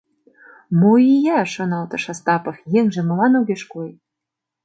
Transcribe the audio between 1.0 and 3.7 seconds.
ия,— шоналтыш Остапов,— еҥже молан огеш